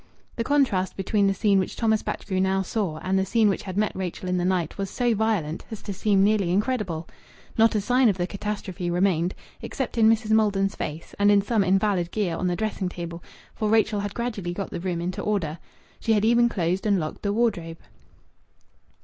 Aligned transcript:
The 0.35 0.43
contrast 0.43 0.97
between 0.97 1.27
the 1.27 1.33
scene 1.35 1.59
which 1.59 1.75
Thomas 1.75 2.01
Batchgrew 2.01 2.41
now 2.41 2.63
saw 2.63 2.97
and 3.03 3.19
the 3.19 3.23
scene 3.23 3.49
which 3.49 3.61
had 3.61 3.77
met 3.77 3.95
Rachel 3.95 4.27
in 4.27 4.37
the 4.37 4.43
night 4.43 4.79
was 4.79 4.89
so 4.89 5.13
violent 5.13 5.63
as 5.69 5.83
to 5.83 5.93
seem 5.93 6.23
nearly 6.23 6.49
incredible. 6.49 7.07
Not 7.55 7.75
a 7.75 7.81
sign 7.81 8.09
of 8.09 8.17
the 8.17 8.25
catastrophe 8.25 8.89
remained, 8.89 9.35
except 9.61 9.99
in 9.99 10.09
Mrs. 10.09 10.31
Maldon's 10.31 10.73
face, 10.73 11.13
and 11.19 11.29
in 11.29 11.43
some 11.43 11.63
invalid 11.63 12.09
gear 12.09 12.35
on 12.35 12.47
the 12.47 12.55
dressing 12.55 12.89
table, 12.89 13.23
for 13.53 13.69
Rachel 13.69 13.99
had 13.99 14.15
gradually 14.15 14.53
got 14.55 14.71
the 14.71 14.79
room 14.79 15.01
into 15.01 15.21
order. 15.21 15.59
She 15.99 16.13
had 16.13 16.25
even 16.25 16.49
closed 16.49 16.87
and 16.87 16.99
locked 16.99 17.21
the 17.21 17.31
wardrobe. 17.31 17.77